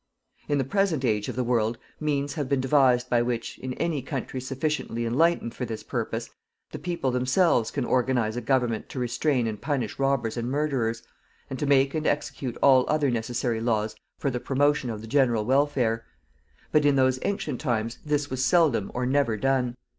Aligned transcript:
In 0.47 0.57
the 0.57 0.63
present 0.63 1.05
age 1.05 1.29
of 1.29 1.35
the 1.35 1.43
world, 1.43 1.77
means 1.99 2.33
have 2.33 2.49
been 2.49 2.59
devised 2.59 3.07
by 3.07 3.21
which, 3.21 3.59
in 3.59 3.75
any 3.75 4.01
country 4.01 4.41
sufficiently 4.41 5.05
enlightened 5.05 5.53
for 5.53 5.63
this 5.63 5.83
purpose, 5.83 6.27
the 6.71 6.79
people 6.79 7.11
themselves 7.11 7.69
can 7.69 7.85
organize 7.85 8.35
a 8.35 8.41
government 8.41 8.89
to 8.89 8.99
restrain 8.99 9.45
and 9.45 9.61
punish 9.61 9.99
robbers 9.99 10.37
and 10.37 10.49
murderers, 10.49 11.03
and 11.51 11.59
to 11.59 11.67
make 11.67 11.93
and 11.93 12.07
execute 12.07 12.57
all 12.63 12.83
other 12.89 13.11
necessary 13.11 13.61
laws 13.61 13.95
for 14.17 14.31
the 14.31 14.39
promotion 14.39 14.89
of 14.89 15.01
the 15.01 15.07
general 15.07 15.45
welfare; 15.45 16.03
but 16.71 16.83
in 16.83 16.95
those 16.95 17.19
ancient 17.21 17.61
times 17.61 17.99
this 18.03 18.27
was 18.31 18.43
seldom 18.43 18.89
or 18.95 19.05
never 19.05 19.37
done. 19.37 19.75